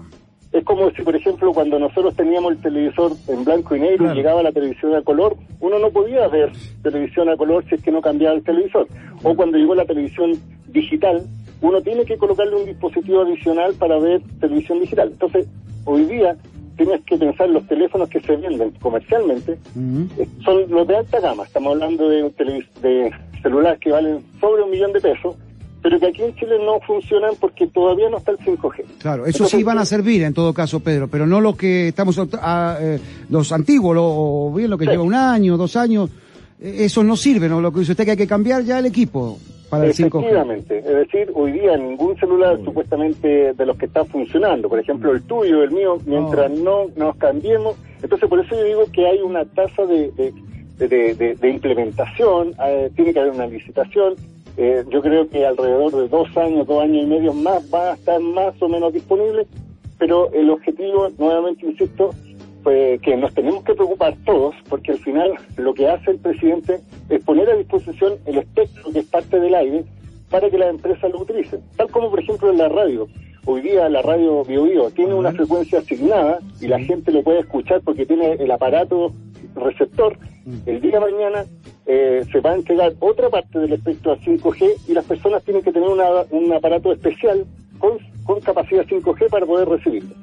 es 0.53 0.63
como 0.63 0.89
si, 0.91 1.01
por 1.01 1.15
ejemplo, 1.15 1.53
cuando 1.53 1.77
nosotros 1.77 2.15
teníamos 2.15 2.53
el 2.53 2.61
televisor 2.61 3.11
en 3.27 3.43
blanco 3.43 3.75
y 3.75 3.81
negro 3.81 4.11
y 4.11 4.15
llegaba 4.15 4.43
la 4.43 4.51
televisión 4.53 4.95
a 4.95 5.01
color, 5.01 5.35
uno 5.59 5.77
no 5.77 5.89
podía 5.91 6.27
ver 6.29 6.51
televisión 6.83 7.27
a 7.27 7.35
color 7.35 7.65
si 7.67 7.75
es 7.75 7.83
que 7.83 7.91
no 7.91 8.01
cambiaba 8.01 8.35
el 8.35 8.43
televisor. 8.43 8.87
O 9.23 9.35
cuando 9.35 9.57
llegó 9.57 9.75
la 9.75 9.85
televisión 9.85 10.31
digital, 10.67 11.25
uno 11.61 11.81
tiene 11.81 12.05
que 12.05 12.17
colocarle 12.17 12.55
un 12.55 12.65
dispositivo 12.65 13.21
adicional 13.21 13.73
para 13.75 13.99
ver 13.99 14.21
televisión 14.39 14.79
digital. 14.79 15.09
Entonces, 15.09 15.47
hoy 15.85 16.05
día 16.05 16.35
tienes 16.75 17.01
que 17.05 17.17
pensar 17.17 17.49
los 17.49 17.65
teléfonos 17.67 18.09
que 18.09 18.19
se 18.21 18.35
venden 18.35 18.71
comercialmente 18.81 19.53
eh, 20.17 20.27
son 20.43 20.69
los 20.69 20.87
de 20.87 20.97
alta 20.97 21.19
gama. 21.19 21.43
Estamos 21.43 21.73
hablando 21.73 22.09
de, 22.09 22.23
de 22.81 23.11
celulares 23.43 23.79
que 23.79 23.91
valen 23.91 24.23
sobre 24.39 24.63
un 24.63 24.71
millón 24.71 24.91
de 24.93 25.01
pesos, 25.01 25.35
pero 25.83 25.99
que 25.99 26.07
aquí 26.07 26.23
en 26.23 26.35
Chile 26.35 26.57
no 26.63 26.79
funcionan 26.81 27.33
porque 27.39 27.67
todavía 27.67 28.09
no 28.09 28.17
está 28.17 28.31
el 28.31 28.39
5G. 28.39 28.83
Claro, 28.99 29.25
eso 29.27 29.45
sí 29.45 29.61
van 29.61 29.77
a 29.77 29.85
servir 29.85 30.23
en 30.23 30.33
todo 30.33 30.53
caso, 30.53 30.79
Pedro, 30.79 31.07
pero 31.07 31.27
no 31.27 31.41
lo 31.41 31.55
que 31.55 31.89
estamos, 31.89 32.19
a, 32.39 32.77
eh, 32.79 32.99
los 33.29 33.51
antiguos, 33.51 33.95
o 33.99 34.51
bien 34.55 34.69
lo 34.69 34.77
que 34.77 34.85
lleva 34.85 35.03
un 35.03 35.15
año, 35.15 35.57
dos 35.57 35.75
años, 35.75 36.09
eh, 36.59 36.77
eso 36.79 37.03
no 37.03 37.15
sirve, 37.15 37.47
¿no? 37.47 37.61
Lo 37.61 37.71
que 37.71 37.81
dice 37.81 37.91
usted 37.91 38.05
que 38.05 38.11
hay 38.11 38.17
que 38.17 38.27
cambiar 38.27 38.63
ya 38.63 38.79
el 38.79 38.87
equipo 38.87 39.37
para 39.71 39.85
el 39.85 39.93
5G. 39.93 40.05
Efectivamente, 40.05 40.77
es 40.79 40.85
decir, 40.85 41.31
hoy 41.33 41.53
día 41.53 41.77
ningún 41.77 42.17
celular 42.17 42.59
supuestamente 42.63 43.53
de 43.53 43.65
los 43.65 43.77
que 43.77 43.85
están 43.85 44.05
funcionando, 44.07 44.67
por 44.67 44.79
ejemplo 44.79 45.13
el 45.13 45.23
tuyo, 45.23 45.63
el 45.63 45.71
mío, 45.71 45.97
mientras 46.05 46.51
no, 46.51 46.87
nos 46.97 47.15
cambiemos, 47.15 47.77
entonces 48.03 48.27
por 48.27 48.41
eso 48.41 48.53
yo 48.53 48.63
digo 48.65 48.83
que 48.91 49.07
hay 49.07 49.19
una 49.21 49.45
tasa 49.45 49.85
de, 49.85 50.11
de, 50.77 51.49
implementación, 51.49 52.53
eh, 52.67 52.91
tiene 52.95 53.13
que 53.13 53.19
haber 53.21 53.31
una 53.31 53.47
licitación, 53.47 54.15
eh, 54.57 54.83
yo 54.89 55.01
creo 55.01 55.29
que 55.29 55.45
alrededor 55.45 55.93
de 55.93 56.07
dos 56.09 56.35
años, 56.35 56.67
dos 56.67 56.83
años 56.83 57.03
y 57.03 57.07
medio 57.07 57.33
más 57.33 57.63
va 57.73 57.91
a 57.91 57.93
estar 57.93 58.19
más 58.19 58.61
o 58.61 58.67
menos 58.67 58.91
disponible, 58.91 59.47
pero 59.97 60.29
el 60.33 60.49
objetivo, 60.49 61.09
nuevamente 61.17 61.65
insisto, 61.65 62.09
pues 62.63 63.01
que 63.01 63.15
nos 63.17 63.33
tenemos 63.33 63.63
que 63.63 63.73
preocupar 63.73 64.15
todos, 64.25 64.55
porque 64.69 64.91
al 64.91 64.99
final 64.99 65.33
lo 65.57 65.73
que 65.73 65.87
hace 65.87 66.11
el 66.11 66.19
presidente 66.19 66.79
es 67.09 67.23
poner 67.23 67.49
a 67.49 67.55
disposición 67.55 68.13
el 68.25 68.37
espectro 68.37 68.91
que 68.91 68.99
es 68.99 69.05
parte 69.05 69.39
del 69.39 69.55
aire 69.55 69.83
para 70.29 70.49
que 70.49 70.57
las 70.57 70.69
empresas 70.69 71.11
lo 71.11 71.21
utilicen. 71.21 71.61
Tal 71.75 71.89
como, 71.89 72.09
por 72.09 72.19
ejemplo, 72.19 72.49
en 72.49 72.57
la 72.57 72.69
radio. 72.69 73.07
Hoy 73.45 73.61
día 73.61 73.89
la 73.89 74.01
radio 74.01 74.43
BioBio 74.43 74.91
tiene 74.91 75.15
una 75.15 75.31
frecuencia 75.31 75.79
asignada 75.79 76.39
y 76.59 76.67
la 76.67 76.79
gente 76.79 77.11
lo 77.11 77.23
puede 77.23 77.39
escuchar 77.39 77.81
porque 77.81 78.05
tiene 78.05 78.33
el 78.33 78.51
aparato 78.51 79.13
receptor. 79.55 80.17
El 80.65 80.79
día 80.79 80.99
de 80.99 81.11
mañana 81.11 81.45
eh, 81.85 82.23
se 82.31 82.39
va 82.39 82.51
a 82.51 82.55
entregar 82.55 82.93
otra 82.99 83.29
parte 83.29 83.59
del 83.59 83.73
espectro 83.73 84.11
a 84.11 84.17
5G 84.17 84.87
y 84.87 84.93
las 84.93 85.05
personas 85.05 85.43
tienen 85.43 85.63
que 85.63 85.71
tener 85.71 85.89
un 85.89 86.53
aparato 86.53 86.91
especial 86.93 87.45
con, 87.79 87.97
con 88.23 88.39
capacidad 88.41 88.85
5G 88.85 89.29
para 89.29 89.45
poder 89.45 89.67
recibirlo. 89.67 90.15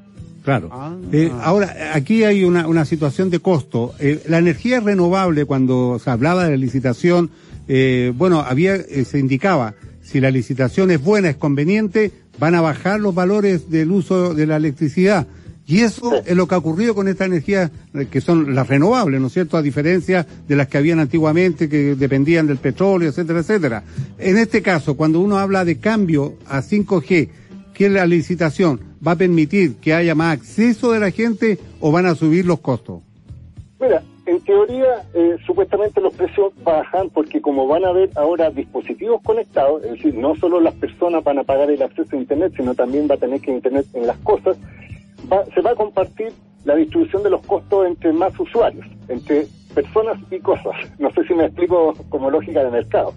Claro. 0.48 0.70
Ah. 0.72 0.96
Eh, 1.12 1.30
ahora, 1.42 1.90
aquí 1.92 2.24
hay 2.24 2.42
una, 2.42 2.66
una 2.66 2.86
situación 2.86 3.28
de 3.28 3.38
costo. 3.38 3.92
Eh, 3.98 4.22
la 4.28 4.38
energía 4.38 4.80
renovable, 4.80 5.44
cuando 5.44 6.00
se 6.02 6.08
hablaba 6.08 6.44
de 6.44 6.52
la 6.52 6.56
licitación, 6.56 7.28
eh, 7.68 8.14
bueno, 8.16 8.40
había, 8.40 8.78
se 8.82 9.18
indicaba, 9.18 9.74
si 10.00 10.20
la 10.20 10.30
licitación 10.30 10.90
es 10.90 11.02
buena, 11.02 11.28
es 11.28 11.36
conveniente, 11.36 12.12
van 12.38 12.54
a 12.54 12.62
bajar 12.62 12.98
los 12.98 13.14
valores 13.14 13.68
del 13.68 13.90
uso 13.90 14.32
de 14.32 14.46
la 14.46 14.56
electricidad. 14.56 15.26
Y 15.66 15.80
eso 15.80 16.14
es 16.24 16.34
lo 16.34 16.48
que 16.48 16.54
ha 16.54 16.58
ocurrido 16.58 16.94
con 16.94 17.08
esta 17.08 17.26
energía, 17.26 17.70
que 18.10 18.22
son 18.22 18.54
las 18.54 18.68
renovables, 18.68 19.20
¿no 19.20 19.26
es 19.26 19.34
cierto? 19.34 19.58
A 19.58 19.62
diferencia 19.62 20.26
de 20.48 20.56
las 20.56 20.68
que 20.68 20.78
habían 20.78 20.98
antiguamente, 20.98 21.68
que 21.68 21.94
dependían 21.94 22.46
del 22.46 22.56
petróleo, 22.56 23.10
etcétera, 23.10 23.40
etcétera. 23.40 23.84
En 24.16 24.38
este 24.38 24.62
caso, 24.62 24.96
cuando 24.96 25.20
uno 25.20 25.36
habla 25.36 25.66
de 25.66 25.76
cambio 25.76 26.38
a 26.46 26.62
5G, 26.62 27.28
¿qué 27.74 27.90
la 27.90 28.06
licitación 28.06 28.87
va 29.06 29.12
a 29.12 29.16
permitir 29.16 29.76
que 29.76 29.94
haya 29.94 30.14
más 30.14 30.38
acceso 30.38 30.92
de 30.92 31.00
la 31.00 31.10
gente 31.10 31.58
o 31.80 31.92
van 31.92 32.06
a 32.06 32.14
subir 32.14 32.46
los 32.46 32.60
costos? 32.60 33.02
Mira, 33.80 34.02
en 34.26 34.40
teoría, 34.40 35.06
eh, 35.14 35.36
supuestamente 35.46 36.00
los 36.00 36.12
precios 36.14 36.52
bajan 36.62 37.08
porque 37.10 37.40
como 37.40 37.66
van 37.66 37.84
a 37.84 37.88
haber 37.88 38.10
ahora 38.16 38.50
dispositivos 38.50 39.22
conectados, 39.22 39.82
es 39.84 39.92
decir, 39.92 40.14
no 40.14 40.36
solo 40.36 40.60
las 40.60 40.74
personas 40.74 41.24
van 41.24 41.38
a 41.38 41.44
pagar 41.44 41.70
el 41.70 41.82
acceso 41.82 42.14
a 42.14 42.18
Internet, 42.18 42.52
sino 42.56 42.74
también 42.74 43.08
va 43.10 43.14
a 43.14 43.18
tener 43.18 43.40
que 43.40 43.52
Internet 43.52 43.86
en 43.94 44.06
las 44.06 44.18
cosas, 44.18 44.58
se 45.54 45.60
va 45.60 45.70
a 45.70 45.74
compartir 45.74 46.32
la 46.64 46.74
distribución 46.74 47.22
de 47.22 47.30
los 47.30 47.40
costos 47.46 47.86
entre 47.86 48.12
más 48.12 48.38
usuarios, 48.38 48.86
entre 49.08 49.46
personas 49.74 50.18
y 50.30 50.38
cosas. 50.40 50.74
No 50.98 51.10
sé 51.12 51.24
si 51.24 51.34
me 51.34 51.46
explico 51.46 51.94
como 52.08 52.30
lógica 52.30 52.64
de 52.64 52.70
mercado. 52.70 53.14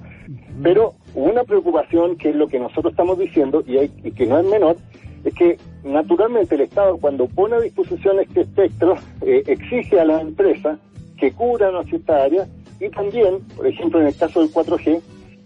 Pero 0.63 0.93
una 1.15 1.43
preocupación, 1.43 2.15
que 2.15 2.29
es 2.29 2.35
lo 2.35 2.47
que 2.47 2.59
nosotros 2.59 2.93
estamos 2.93 3.17
diciendo 3.17 3.63
y, 3.67 3.77
y 4.07 4.11
que 4.11 4.25
no 4.27 4.39
es 4.39 4.45
menor, 4.45 4.77
es 5.23 5.33
que 5.33 5.57
naturalmente 5.83 6.55
el 6.55 6.61
Estado 6.61 6.97
cuando 6.97 7.27
pone 7.27 7.55
a 7.55 7.59
disposición 7.59 8.19
este 8.19 8.41
espectro 8.41 8.95
eh, 9.21 9.43
exige 9.47 9.99
a 9.99 10.05
las 10.05 10.21
empresas 10.21 10.79
que 11.17 11.31
cubran 11.31 11.75
a 11.75 11.83
cierta 11.83 12.23
área 12.23 12.47
y 12.79 12.89
también, 12.89 13.39
por 13.55 13.67
ejemplo, 13.67 14.01
en 14.01 14.07
el 14.07 14.15
caso 14.15 14.41
del 14.41 14.51
4G, 14.51 15.01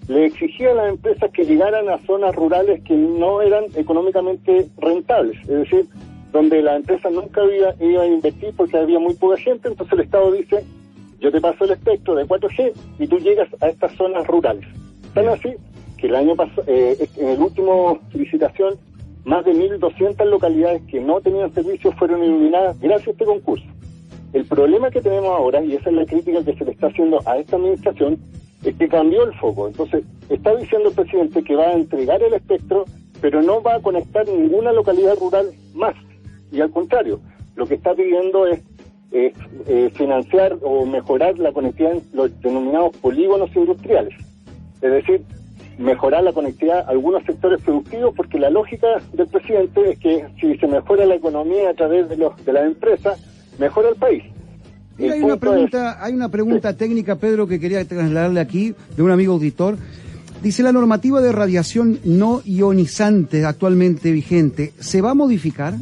le 0.07 0.25
exigía 0.25 0.71
a 0.71 0.75
las 0.75 0.89
empresas 0.89 1.29
que 1.31 1.43
llegaran 1.43 1.89
a 1.89 1.97
zonas 2.05 2.33
rurales 2.35 2.81
que 2.83 2.95
no 2.95 3.41
eran 3.41 3.65
económicamente 3.75 4.67
rentables, 4.77 5.37
es 5.41 5.47
decir, 5.47 5.85
donde 6.31 6.61
la 6.61 6.77
empresa 6.77 7.09
nunca 7.09 7.41
iba, 7.43 7.73
iba 7.79 8.03
a 8.03 8.07
invertir 8.07 8.53
porque 8.55 8.77
había 8.77 8.99
muy 8.99 9.15
poca 9.15 9.37
gente, 9.37 9.67
entonces 9.67 9.93
el 9.93 10.05
Estado 10.05 10.31
dice, 10.31 10.63
yo 11.19 11.31
te 11.31 11.41
paso 11.41 11.65
el 11.65 11.71
espectro 11.71 12.15
de 12.15 12.25
4G 12.25 12.73
y 12.99 13.07
tú 13.07 13.17
llegas 13.19 13.49
a 13.61 13.67
estas 13.67 13.93
zonas 13.93 14.27
rurales. 14.27 14.65
Tan 15.13 15.27
así 15.29 15.53
que 15.97 16.07
el 16.07 16.15
año 16.15 16.35
pasado, 16.35 16.63
eh, 16.67 17.07
en 17.17 17.29
el 17.29 17.39
último 17.39 17.99
licitación, 18.13 18.75
más 19.25 19.43
de 19.43 19.53
1.200 19.53 20.23
localidades 20.25 20.83
que 20.83 21.01
no 21.01 21.19
tenían 21.19 21.53
servicios 21.53 21.93
fueron 21.95 22.23
iluminadas 22.23 22.79
gracias 22.79 23.07
a 23.07 23.11
este 23.11 23.25
concurso. 23.25 23.65
El 24.33 24.45
problema 24.45 24.91
que 24.91 25.01
tenemos 25.01 25.29
ahora, 25.29 25.63
y 25.63 25.73
esa 25.73 25.89
es 25.89 25.95
la 25.95 26.05
crítica 26.05 26.43
que 26.43 26.55
se 26.55 26.65
le 26.65 26.71
está 26.71 26.87
haciendo 26.87 27.19
a 27.25 27.37
esta 27.37 27.55
administración, 27.55 28.19
es 28.63 28.75
que 28.75 28.87
cambió 28.87 29.23
el 29.23 29.33
foco. 29.35 29.67
Entonces, 29.67 30.03
está 30.29 30.55
diciendo 30.55 30.89
el 30.89 30.95
presidente 30.95 31.43
que 31.43 31.55
va 31.55 31.65
a 31.65 31.73
entregar 31.73 32.21
el 32.21 32.33
espectro, 32.33 32.85
pero 33.21 33.41
no 33.41 33.61
va 33.61 33.75
a 33.75 33.81
conectar 33.81 34.27
ninguna 34.27 34.71
localidad 34.73 35.17
rural 35.17 35.51
más. 35.73 35.95
Y 36.51 36.61
al 36.61 36.71
contrario, 36.71 37.19
lo 37.55 37.65
que 37.65 37.75
está 37.75 37.95
pidiendo 37.95 38.45
es 38.45 38.61
eh, 39.11 39.89
financiar 39.95 40.57
o 40.61 40.85
mejorar 40.85 41.39
la 41.39 41.53
conectividad 41.53 41.93
en 41.93 42.03
los 42.13 42.41
denominados 42.41 42.95
polígonos 42.97 43.55
industriales. 43.55 44.13
Es 44.81 44.91
decir, 44.91 45.23
mejorar 45.77 46.23
la 46.23 46.33
conectividad 46.33 46.79
a 46.79 46.91
algunos 46.91 47.23
sectores 47.25 47.61
productivos, 47.61 48.13
porque 48.15 48.39
la 48.39 48.49
lógica 48.49 48.87
del 49.13 49.27
presidente 49.27 49.91
es 49.91 49.99
que 49.99 50.25
si 50.39 50.57
se 50.57 50.67
mejora 50.67 51.05
la 51.05 51.15
economía 51.15 51.69
a 51.69 51.73
través 51.73 52.09
de, 52.09 52.17
los, 52.17 52.33
de 52.45 52.53
las 52.53 52.65
empresas, 52.65 53.21
mejora 53.59 53.89
el 53.89 53.95
país. 53.95 54.23
hay, 54.99 55.21
una 55.21 55.37
pregunta, 55.37 56.03
hay 56.03 56.13
una 56.13 56.29
pregunta 56.29 56.75
técnica, 56.75 57.15
Pedro, 57.17 57.47
que 57.47 57.59
quería 57.59 57.83
trasladarle 57.85 58.39
aquí 58.39 58.73
de 58.95 59.03
un 59.03 59.11
amigo 59.11 59.33
auditor. 59.33 59.77
Dice 60.41 60.63
la 60.63 60.71
normativa 60.71 61.21
de 61.21 61.31
radiación 61.31 61.99
no 62.03 62.41
ionizante 62.45 63.45
actualmente 63.45 64.11
vigente, 64.11 64.73
¿se 64.79 65.01
va 65.01 65.11
a 65.11 65.15
modificar? 65.15 65.73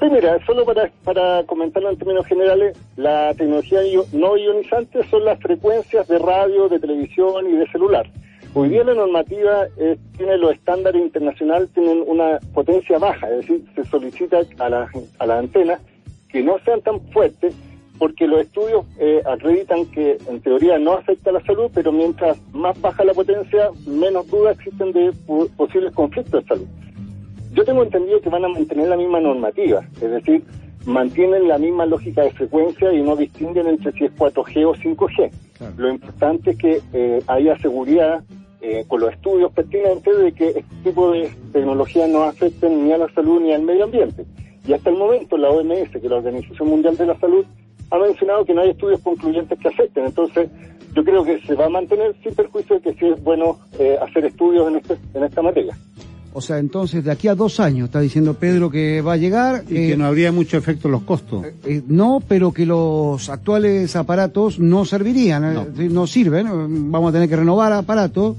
Sí, 0.00 0.10
mira, 0.10 0.44
solo 0.44 0.64
para, 0.64 0.90
para 1.04 1.44
comentarlo 1.44 1.90
en 1.90 1.96
términos 1.96 2.26
generales, 2.26 2.76
la 2.96 3.32
tecnología 3.34 3.78
no 4.12 4.36
ionizante 4.36 5.08
son 5.08 5.24
las 5.24 5.38
frecuencias 5.40 6.08
de 6.08 6.18
radio, 6.18 6.68
de 6.68 6.80
televisión 6.80 7.48
y 7.48 7.56
de 7.56 7.66
celular. 7.68 8.10
Hoy 8.56 8.68
día 8.68 8.84
la 8.84 8.94
normativa 8.94 9.66
eh, 9.76 9.98
tiene 10.16 10.38
los 10.38 10.52
estándares 10.52 11.02
internacionales, 11.02 11.70
tienen 11.74 12.04
una 12.06 12.38
potencia 12.52 12.98
baja, 12.98 13.28
es 13.30 13.38
decir, 13.38 13.64
se 13.74 13.84
solicita 13.84 14.42
a 14.58 14.68
las 14.68 14.90
a 15.18 15.26
la 15.26 15.40
antenas 15.40 15.80
que 16.28 16.40
no 16.40 16.56
sean 16.64 16.80
tan 16.82 17.00
fuertes 17.08 17.52
porque 17.98 18.28
los 18.28 18.42
estudios 18.42 18.86
eh, 19.00 19.20
acreditan 19.26 19.86
que 19.86 20.18
en 20.28 20.40
teoría 20.40 20.78
no 20.78 20.92
afecta 20.92 21.30
a 21.30 21.32
la 21.32 21.44
salud, 21.44 21.68
pero 21.74 21.90
mientras 21.90 22.40
más 22.52 22.80
baja 22.80 23.04
la 23.04 23.12
potencia, 23.12 23.70
menos 23.88 24.28
dudas 24.28 24.56
existen 24.56 24.92
de 24.92 25.12
posibles 25.56 25.92
conflictos 25.92 26.42
de 26.42 26.48
salud. 26.48 26.66
Yo 27.54 27.64
tengo 27.64 27.82
entendido 27.82 28.20
que 28.20 28.28
van 28.28 28.44
a 28.44 28.48
mantener 28.48 28.86
la 28.86 28.96
misma 28.96 29.18
normativa, 29.18 29.84
es 29.94 30.10
decir, 30.10 30.44
mantienen 30.86 31.48
la 31.48 31.58
misma 31.58 31.86
lógica 31.86 32.22
de 32.22 32.30
frecuencia 32.30 32.92
y 32.92 33.02
no 33.02 33.16
distinguen 33.16 33.66
entre 33.66 33.90
si 33.92 34.04
es 34.04 34.12
4G 34.14 34.64
o 34.64 34.74
5G. 34.74 35.30
Lo 35.76 35.88
importante 35.88 36.50
es 36.50 36.58
que 36.58 36.80
eh, 36.92 37.22
haya 37.26 37.58
seguridad 37.58 38.22
eh, 38.66 38.84
con 38.88 39.00
los 39.00 39.12
estudios 39.12 39.52
pertinentes 39.52 40.18
de 40.18 40.32
que 40.32 40.48
este 40.48 40.74
tipo 40.82 41.10
de 41.10 41.30
tecnologías 41.52 42.08
no 42.08 42.22
afecten 42.22 42.86
ni 42.86 42.92
a 42.92 42.96
la 42.96 43.12
salud 43.12 43.38
ni 43.42 43.52
al 43.52 43.60
medio 43.60 43.84
ambiente. 43.84 44.24
Y 44.66 44.72
hasta 44.72 44.88
el 44.88 44.96
momento 44.96 45.36
la 45.36 45.50
OMS, 45.50 45.90
que 45.90 45.98
es 45.98 46.04
la 46.04 46.16
Organización 46.16 46.68
Mundial 46.68 46.96
de 46.96 47.04
la 47.04 47.18
Salud, 47.20 47.44
ha 47.90 47.98
mencionado 47.98 48.46
que 48.46 48.54
no 48.54 48.62
hay 48.62 48.70
estudios 48.70 49.02
concluyentes 49.02 49.58
que 49.58 49.68
afecten. 49.68 50.06
Entonces, 50.06 50.48
yo 50.94 51.04
creo 51.04 51.24
que 51.24 51.40
se 51.42 51.54
va 51.54 51.66
a 51.66 51.68
mantener 51.68 52.14
sin 52.22 52.34
perjuicio 52.34 52.76
de 52.76 52.82
que 52.82 52.94
sí 52.94 53.06
es 53.06 53.22
bueno 53.22 53.58
eh, 53.78 53.98
hacer 54.00 54.24
estudios 54.24 54.68
en, 54.68 54.76
este, 54.76 54.96
en 55.12 55.24
esta 55.24 55.42
materia. 55.42 55.76
O 56.36 56.40
sea, 56.40 56.58
entonces 56.58 57.04
de 57.04 57.10
aquí 57.10 57.28
a 57.28 57.34
dos 57.34 57.60
años 57.60 57.86
está 57.86 58.00
diciendo 58.00 58.34
Pedro 58.34 58.68
que 58.68 59.00
va 59.00 59.14
a 59.14 59.16
llegar. 59.16 59.64
Y 59.68 59.74
que 59.74 59.92
eh, 59.92 59.96
no 59.96 60.04
habría 60.04 60.32
mucho 60.32 60.56
efecto 60.56 60.88
en 60.88 60.92
los 60.92 61.02
costos. 61.02 61.46
no, 61.86 62.22
pero 62.26 62.52
que 62.52 62.66
los 62.66 63.30
actuales 63.30 63.94
aparatos 63.96 64.58
no 64.58 64.84
servirían, 64.84 65.54
no, 65.54 65.66
no 65.90 66.06
sirven. 66.06 66.90
Vamos 66.90 67.10
a 67.10 67.12
tener 67.12 67.28
que 67.28 67.36
renovar 67.36 67.72
aparatos 67.72 68.36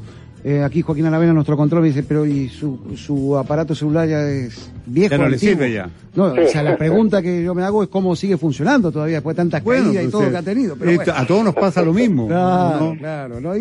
eh, 0.48 0.62
aquí 0.64 0.84
Joaquín 0.84 1.08
Alavena, 1.08 1.34
nuestro 1.34 1.58
control, 1.58 1.82
me 1.82 1.88
dice, 1.88 2.04
pero 2.04 2.24
¿y 2.24 2.50
su, 2.50 2.80
su 2.96 3.36
aparato 3.36 3.74
celular 3.74 4.08
ya 4.08 4.30
es 4.30 4.70
viejo? 4.86 5.10
Ya 5.10 5.18
no 5.18 5.28
le 5.28 5.40
sirve 5.40 5.74
ya. 5.74 5.90
No, 6.14 6.26
o 6.26 6.48
sea, 6.48 6.62
la 6.62 6.78
pregunta 6.78 7.20
que 7.24 7.44
yo 7.44 7.56
me 7.56 7.64
hago 7.64 7.82
es 7.82 7.90
cómo 7.90 8.16
sigue 8.16 8.38
funcionando 8.38 8.92
todavía 8.92 9.16
después 9.16 9.36
de 9.36 9.42
tantas 9.42 9.64
caídas 9.64 10.06
y 10.06 10.08
todo 10.10 10.30
que 10.30 10.38
ha 10.38 10.44
tenido. 10.44 10.76
Pero 10.76 11.02
A 11.16 11.26
todos 11.26 11.44
nos 11.44 11.56
pasa 11.56 11.82
lo 11.82 11.94
mismo. 11.94 12.28
Claro, 12.28 12.96
claro. 13.00 13.42
No, 13.42 13.54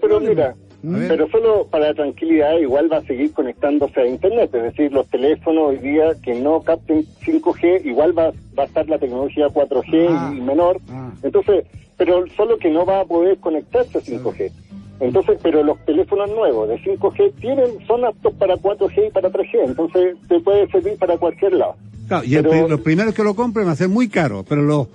pero 0.00 0.20
mira, 0.20 0.54
pero 0.82 1.28
solo 1.30 1.66
para 1.66 1.92
tranquilidad, 1.92 2.56
igual 2.58 2.90
va 2.90 2.98
a 2.98 3.02
seguir 3.02 3.32
conectándose 3.32 4.00
a 4.00 4.06
Internet, 4.06 4.54
es 4.54 4.62
decir, 4.62 4.92
los 4.92 5.08
teléfonos 5.08 5.70
hoy 5.70 5.78
día 5.78 6.12
que 6.22 6.34
no 6.34 6.60
capten 6.62 7.04
5G, 7.24 7.84
igual 7.84 8.16
va, 8.16 8.32
va 8.56 8.62
a 8.62 8.66
estar 8.66 8.88
la 8.88 8.98
tecnología 8.98 9.48
4G 9.48 10.06
ah. 10.08 10.32
y 10.36 10.40
menor. 10.40 10.80
Ah. 10.90 11.10
Entonces, 11.22 11.64
pero 11.96 12.24
solo 12.36 12.58
que 12.58 12.70
no 12.70 12.86
va 12.86 13.00
a 13.00 13.04
poder 13.04 13.38
conectarse 13.38 13.98
a 13.98 14.00
5G. 14.00 14.52
Entonces, 15.00 15.38
pero 15.42 15.62
los 15.62 15.78
teléfonos 15.84 16.30
nuevos 16.30 16.68
de 16.68 16.78
5G 16.78 17.34
tienen, 17.40 17.86
son 17.86 18.04
aptos 18.04 18.32
para 18.34 18.54
4G 18.56 19.08
y 19.08 19.10
para 19.10 19.30
3G, 19.30 19.64
entonces 19.66 20.16
te 20.28 20.40
puede 20.40 20.68
servir 20.70 20.96
para 20.98 21.16
cualquier 21.18 21.54
lado. 21.54 21.76
Claro, 22.08 22.24
y 22.24 22.30
los 22.68 22.80
primeros 22.80 23.14
que 23.14 23.22
lo 23.22 23.34
compren 23.34 23.66
va 23.66 23.72
a 23.72 23.76
ser 23.76 23.88
muy 23.88 24.08
caro, 24.08 24.44
pero 24.48 24.62
los 24.62 24.88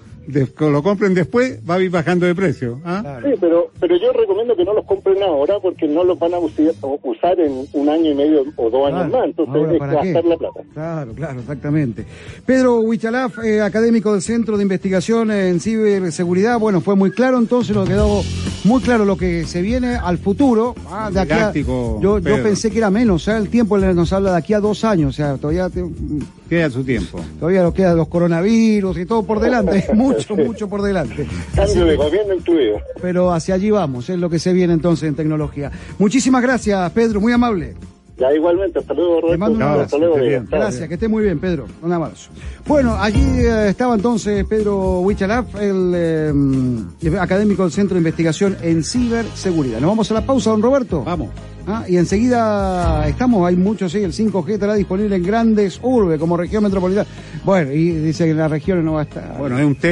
lo 0.60 0.84
compren 0.84 1.14
después 1.14 1.60
va 1.70 1.76
a 1.76 1.82
ir 1.82 1.90
bajando 1.90 2.26
de 2.26 2.36
precio. 2.36 2.80
¿ah? 2.86 3.20
Sí, 3.24 3.32
pero, 3.40 3.72
pero 3.80 3.96
yo 3.98 4.12
recomiendo 4.14 4.56
que 4.56 4.64
no 4.64 4.74
los 4.74 4.86
compren 4.86 5.22
ahora 5.24 5.60
porque 5.62 5.88
no 5.88 6.04
los 6.04 6.18
van 6.18 6.34
a 6.34 6.40
usar 6.40 7.40
en 7.40 7.66
un 7.74 7.90
año 7.90 8.12
y 8.12 8.16
medio 8.16 8.46
o 8.56 8.70
dos 8.70 8.88
años 8.88 9.12
más, 9.12 9.26
entonces 9.26 9.74
es 9.74 9.80
gastar 9.80 10.26
la 10.26 10.38
plata. 10.38 10.62
Claro, 10.74 11.14
claro, 11.14 11.40
exactamente. 11.40 12.06
Pedro 12.46 12.80
Huichalaf, 12.80 13.40
eh, 13.44 13.62
académico 13.62 14.14
del 14.14 14.22
Centro 14.22 14.58
de 14.58 14.64
Investigación 14.64 15.32
en 15.32 15.60
Ciberseguridad, 15.60 16.60
bueno, 16.60 16.82
fue 16.82 16.96
muy 16.96 17.12
claro 17.12 17.38
entonces, 17.38 17.76
nos 17.76 17.88
quedó 17.88 18.22
muy 18.64 18.82
claro 18.82 19.06
lo 19.06 19.18
que 19.18 19.46
se 19.46 19.62
viene 19.62 19.96
al 19.96 20.18
futuro. 20.18 20.76
Ah, 20.90 21.10
de 21.12 21.20
aquí 21.20 21.64
yo, 21.64 22.20
yo 22.20 22.44
pensé 22.44 22.72
que 22.72 22.78
era 22.78 22.90
menos, 22.90 23.22
o 23.22 23.26
sea, 23.26 23.38
el 23.38 23.50
tiempo 23.50 23.78
nos 23.78 24.14
habla 24.14 24.32
de 24.32 24.38
aquí 24.38 24.54
a 24.54 24.60
dos 24.60 24.84
años, 24.84 25.10
o 25.10 25.14
sea, 25.14 25.38
todavía... 25.38 25.70
queda 26.54 26.70
su 26.70 26.84
tiempo. 26.84 27.20
Todavía 27.40 27.64
nos 27.64 27.74
quedan 27.74 27.98
los 27.98 28.08
coronavirus 28.08 28.98
y 28.98 29.06
todo 29.06 29.24
por 29.24 29.40
delante, 29.40 29.88
mucho, 29.94 30.36
mucho 30.36 30.70
por 30.70 30.82
delante. 30.82 31.28
Cambio 31.56 31.86
de 31.86 31.96
gobierno 31.96 32.34
incluido. 32.34 32.80
Pero 33.02 33.32
hacia 33.32 33.56
allí 33.56 33.72
vamos, 33.72 34.10
es 34.10 34.20
lo 34.20 34.30
que 34.30 34.40
se 34.40 34.54
viene 34.54 34.74
entonces 34.74 35.10
en 35.10 35.16
tecnología. 35.16 35.72
Muchísimas 35.98 36.42
gracias, 36.42 36.92
Pedro, 36.92 37.22
muy 37.22 37.34
amable. 37.34 37.76
Ya, 38.18 38.32
igualmente, 38.32 38.80
hasta 38.80 38.94
luego, 38.94 39.22
Roberto. 39.22 39.32
Te 39.32 39.38
mando 39.38 39.58
un 39.58 39.64
abrazo. 39.64 40.00
Gracias, 40.50 40.88
que 40.88 40.94
esté 40.94 41.08
muy 41.08 41.24
bien, 41.24 41.40
Pedro. 41.40 41.66
Un 41.82 41.92
abrazo. 41.92 42.30
Bueno, 42.68 42.96
allí 42.96 43.24
eh, 43.40 43.70
estaba 43.70 43.96
entonces 43.96 44.46
Pedro 44.46 45.00
Huichalaf, 45.00 45.56
el 45.56 45.92
eh, 45.96 47.18
académico 47.20 47.64
del 47.64 47.72
Centro 47.72 47.96
de 47.96 48.02
Investigación 48.02 48.56
en 48.62 48.84
Ciberseguridad. 48.84 49.80
Nos 49.80 49.90
vamos 49.90 50.12
a 50.12 50.14
la 50.14 50.26
pausa, 50.26 50.52
don 50.52 50.62
Roberto. 50.62 51.04
Vamos. 51.04 51.30
Ah, 51.66 51.86
y 51.88 51.96
enseguida 51.96 53.08
estamos, 53.08 53.48
hay 53.48 53.56
muchos, 53.56 53.92
sí, 53.92 54.00
el 54.00 54.12
5G 54.12 54.52
estará 54.52 54.74
disponible 54.74 55.16
en 55.16 55.24
grandes 55.24 55.80
urbes 55.82 56.20
como 56.20 56.36
región 56.36 56.62
metropolitana. 56.62 57.08
Bueno, 57.46 57.72
y 57.72 57.92
dice 57.92 58.26
que 58.26 58.32
en 58.32 58.38
las 58.38 58.52
regiones 58.52 58.84
no 58.84 58.94
va 58.94 59.02
a 59.02 59.04
estar. 59.04 59.38
Bueno, 59.38 59.58
es 59.58 59.66
un 59.66 59.76
tema. 59.76 59.92